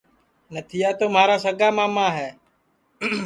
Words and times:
نتھیا 0.53 0.89
تو 0.99 1.05
مھارا 1.13 1.37
سگا 1.45 1.69
ماما 1.77 2.07
ہے 2.17 2.29